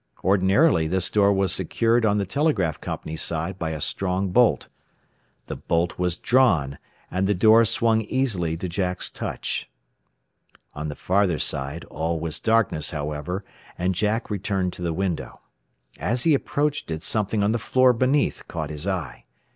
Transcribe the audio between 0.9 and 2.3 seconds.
door was secured on the